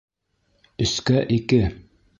Өскә 0.87 1.21
-ике! 1.39 1.65